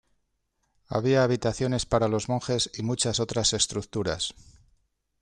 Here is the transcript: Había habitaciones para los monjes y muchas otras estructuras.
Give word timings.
Había 0.87 1.21
habitaciones 1.23 1.85
para 1.85 2.07
los 2.07 2.27
monjes 2.27 2.71
y 2.73 2.81
muchas 2.81 3.19
otras 3.19 3.53
estructuras. 3.53 4.33